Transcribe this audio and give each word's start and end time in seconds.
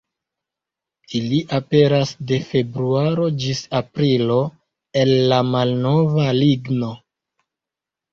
Ili 1.17 1.39
aperas 1.57 2.13
de 2.31 2.39
februaro 2.53 3.27
ĝis 3.43 3.61
aprilo 3.81 4.39
el 5.03 5.13
la 5.33 5.39
malnova 5.51 6.25
ligno. 6.39 6.91